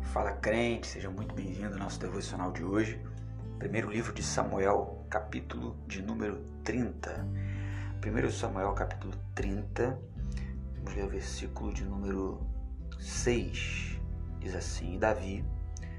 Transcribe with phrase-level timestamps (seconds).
[0.00, 2.98] Fala crente, seja muito bem-vindo ao nosso devocional de hoje.
[3.58, 7.26] Primeiro livro de Samuel, capítulo de número 30.
[8.00, 9.98] Primeiro Samuel, capítulo 30,
[10.76, 12.40] vamos ler o versículo de número
[12.98, 14.00] 6.
[14.40, 15.44] Diz assim: E Davi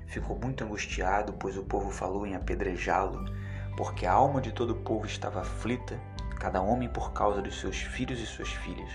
[0.08, 3.24] ficou muito angustiado, pois o povo falou em apedrejá-lo,
[3.76, 6.00] porque a alma de todo o povo estava aflita,
[6.40, 8.90] cada homem por causa dos seus filhos e suas filhas.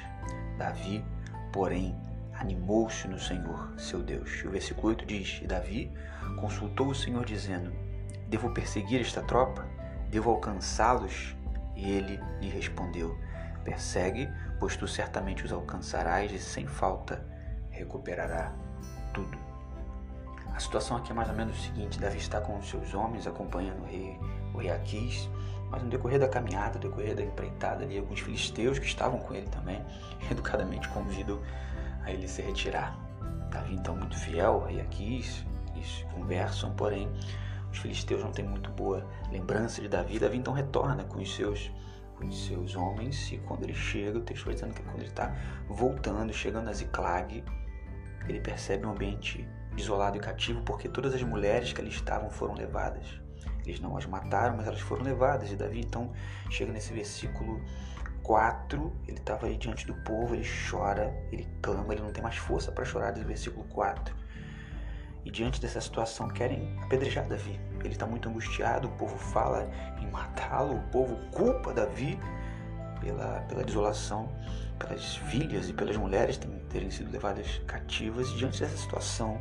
[0.58, 1.04] Davi,
[1.52, 1.94] porém,
[2.42, 4.42] animou-se no Senhor, seu Deus.
[4.44, 5.92] O versículo 8 diz: E Davi
[6.40, 7.72] consultou o Senhor, dizendo:
[8.28, 9.64] Devo perseguir esta tropa?
[10.10, 11.36] Devo alcançá-los?
[11.76, 13.16] E ele lhe respondeu:
[13.64, 14.28] Persegue,
[14.58, 17.24] pois tu certamente os alcançarás e sem falta
[17.70, 18.52] recuperará
[19.14, 19.38] tudo.
[20.52, 23.26] A situação aqui é mais ou menos o seguinte: Davi está com os seus homens
[23.26, 24.18] acompanhando o rei,
[24.52, 25.30] o rei Aquis,
[25.70, 29.32] mas no decorrer da caminhada, no decorrer da empreitada ali, alguns filisteus que estavam com
[29.32, 29.80] ele também,
[30.28, 31.40] educadamente convidam
[32.04, 32.98] a ele se retirar.
[33.50, 37.08] Davi então muito fiel ao rei Aquis, eles conversam, porém
[37.70, 40.18] os filisteus não têm muito boa lembrança de Davi.
[40.18, 41.70] Davi então retorna com os seus
[42.16, 45.08] com os seus homens e quando ele chega, o texto vai dizendo que quando ele
[45.08, 45.34] está
[45.68, 47.42] voltando, chegando a Ziklag,
[48.28, 52.54] ele percebe um ambiente desolado e cativo porque todas as mulheres que ali estavam foram
[52.54, 53.20] levadas.
[53.66, 55.50] Eles não as mataram, mas elas foram levadas.
[55.50, 56.12] E Davi então
[56.50, 57.60] chega nesse versículo
[58.22, 62.36] 4, ele estava aí diante do povo, ele chora, ele clama, ele não tem mais
[62.36, 64.14] força para chorar, diz o versículo 4.
[65.24, 67.60] E diante dessa situação querem apedrejar Davi.
[67.80, 72.18] Ele está muito angustiado, o povo fala em matá-lo, o povo culpa Davi
[73.00, 74.28] pela, pela desolação,
[74.78, 76.38] pelas filhas e pelas mulheres
[76.70, 78.28] terem sido levadas cativas.
[78.30, 79.40] E diante dessa situação,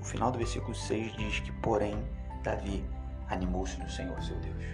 [0.00, 1.96] o final do versículo 6 diz que, porém,
[2.42, 2.84] Davi
[3.28, 4.64] animou-se no Senhor seu Deus.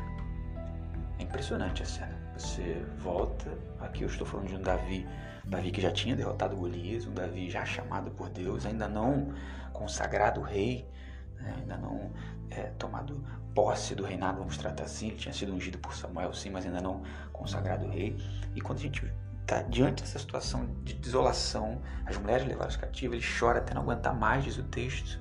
[1.18, 2.23] É impressionante a cena.
[2.36, 5.06] Você volta, aqui eu estou falando de um Davi,
[5.44, 9.32] Davi que já tinha derrotado Golias, um Davi já chamado por Deus, ainda não
[9.72, 10.88] consagrado rei,
[11.36, 11.54] né?
[11.58, 12.10] ainda não
[12.50, 13.24] é, tomado
[13.54, 16.80] posse do reinado, vamos tratar assim, ele tinha sido ungido por Samuel sim, mas ainda
[16.80, 17.02] não
[17.32, 18.16] consagrado rei.
[18.54, 19.12] E quando a gente
[19.42, 24.14] está diante dessa situação de desolação, as mulheres levadas cativas, ele chora até não aguentar
[24.14, 25.20] mais, diz o texto.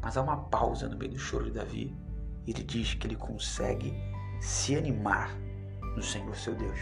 [0.00, 1.94] Mas há uma pausa no meio do choro de Davi.
[2.46, 3.92] Ele diz que ele consegue
[4.40, 5.36] se animar
[5.98, 6.78] no Senhor seu Deus.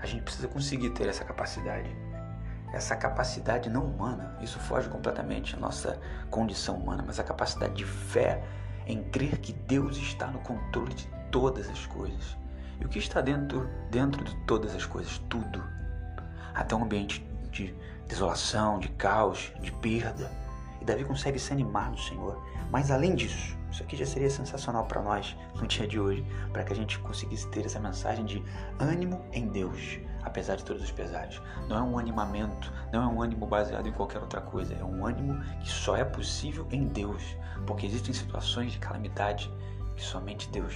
[0.00, 1.90] A gente precisa conseguir ter essa capacidade.
[2.72, 5.98] Essa capacidade não humana, isso foge completamente à nossa
[6.30, 8.42] condição humana, mas a capacidade de fé
[8.86, 12.36] em crer que Deus está no controle de todas as coisas.
[12.78, 15.18] E o que está dentro, dentro de todas as coisas?
[15.30, 15.64] Tudo.
[16.54, 17.74] Até um ambiente de
[18.06, 20.30] desolação, de caos, de perda.
[20.80, 22.44] E Davi consegue se animar no Senhor.
[22.70, 26.64] Mas além disso, isso aqui já seria sensacional para nós no dia de hoje, para
[26.64, 28.42] que a gente conseguisse ter essa mensagem de
[28.78, 31.42] ânimo em Deus, apesar de todos os pesares.
[31.68, 35.04] Não é um animamento, não é um ânimo baseado em qualquer outra coisa, é um
[35.04, 37.22] ânimo que só é possível em Deus,
[37.66, 39.52] porque existem situações de calamidade
[39.94, 40.74] que somente Deus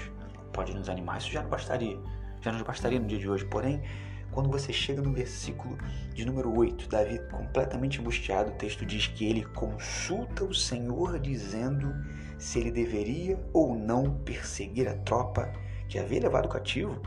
[0.53, 1.17] pode nos animar.
[1.17, 1.99] Isso já não bastaria,
[2.43, 3.47] já nos bastaria no dia de hoje.
[3.47, 3.83] Porém,
[4.31, 5.77] quando você chega no versículo
[6.15, 11.95] de número 8, Davi, completamente angustiado, o texto diz que ele consulta o Senhor dizendo
[12.39, 15.53] se ele deveria ou não perseguir a tropa
[15.89, 17.03] que havia levado cativo,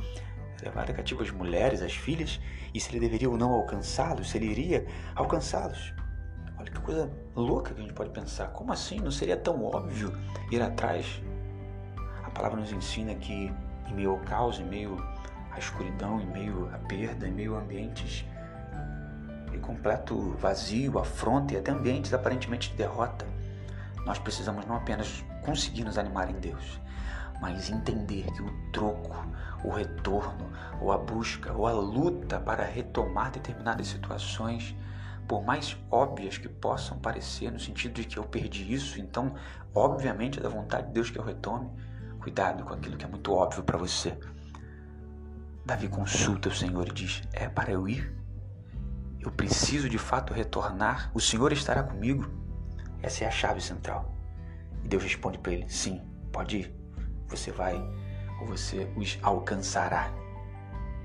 [0.62, 2.40] levado cativo as mulheres, as filhas,
[2.74, 4.86] e se ele deveria ou não alcançá-los, se ele iria
[5.16, 5.94] alcançá-los.
[6.58, 8.48] Olha que coisa louca que a gente pode pensar.
[8.48, 9.00] Como assim?
[9.00, 10.14] Não seria tão óbvio
[10.52, 11.22] ir atrás?
[12.24, 13.52] A palavra nos ensina que
[13.90, 14.96] em meio ao caos, em meio
[15.54, 18.26] à escuridão, em meio à perda, em meio a ambientes.
[19.52, 23.26] De completo vazio, afronta e até ambientes aparentemente de derrota,
[24.06, 26.80] nós precisamos não apenas conseguir nos animar em Deus,
[27.42, 29.26] mas entender que o troco,
[29.64, 30.50] o retorno,
[30.82, 34.76] ou a busca, ou a luta para retomar determinadas situações,
[35.28, 39.34] por mais óbvias que possam parecer, no sentido de que eu perdi isso, então,
[39.74, 41.70] obviamente, é da vontade de Deus que eu retome,
[42.20, 44.18] cuidado com aquilo que é muito óbvio para você.
[45.66, 48.14] Davi consulta o Senhor e diz: É para eu ir?
[49.20, 51.10] Eu preciso de fato retornar?
[51.14, 52.30] O Senhor estará comigo?
[53.02, 54.14] Essa é a chave central.
[54.84, 56.02] E Deus responde para ele: sim,
[56.32, 56.76] pode ir.
[57.30, 57.76] Você vai
[58.42, 60.12] ou você os alcançará.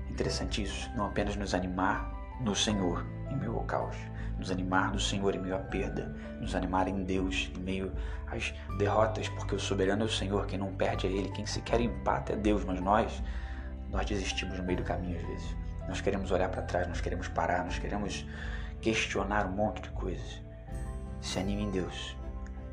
[0.09, 2.11] Interessante isso, não apenas nos animar
[2.41, 3.95] no Senhor em meio ao caos,
[4.37, 7.93] nos animar no Senhor em meio à perda, nos animar em Deus em meio
[8.27, 11.79] às derrotas, porque o soberano é o Senhor, quem não perde é Ele, quem sequer
[11.79, 13.23] empata é Deus, mas nós,
[13.91, 15.55] nós desistimos no meio do caminho às vezes.
[15.87, 18.25] Nós queremos olhar para trás, nós queremos parar, nós queremos
[18.81, 20.41] questionar um monte de coisas.
[21.21, 22.15] Se anime em Deus.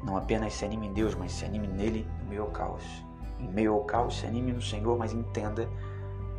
[0.02, 2.84] Não apenas se anime em Deus, mas se anime nele no meio ao caos.
[3.40, 5.68] Em meio ao caos, se anime no Senhor, mas entenda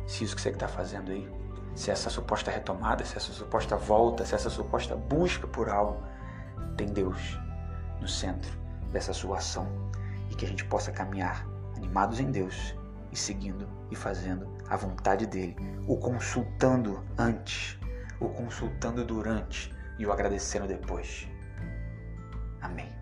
[0.06, 1.28] se isso que você está fazendo aí,
[1.74, 6.02] se essa suposta retomada, se essa suposta volta, se essa suposta busca por algo,
[6.76, 7.38] tem Deus
[8.00, 8.50] no centro
[8.90, 9.66] dessa sua ação.
[10.30, 11.46] E que a gente possa caminhar
[11.76, 12.74] animados em Deus
[13.12, 15.56] e seguindo e fazendo a vontade dele,
[15.86, 17.78] o consultando antes,
[18.20, 21.28] o consultando durante e o agradecendo depois.
[22.60, 22.97] Amém.